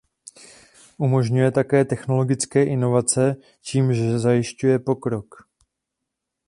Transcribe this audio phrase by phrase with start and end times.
[0.97, 5.45] Umožňuje také technologické inovace, čímž zajišťuje pokrok.